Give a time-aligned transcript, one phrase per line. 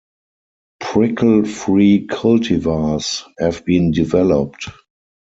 [0.79, 4.69] Prickle-free cultivars have been developed.